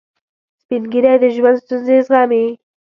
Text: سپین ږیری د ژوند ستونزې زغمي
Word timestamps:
سپین 0.61 0.83
ږیری 0.91 1.13
د 1.21 1.25
ژوند 1.35 1.57
ستونزې 1.63 1.97
زغمي 2.07 2.45